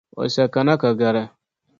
O 0.21 0.23
sa 0.33 0.45
kana 0.53 0.73
ka 0.81 0.89
gari. 0.99 1.23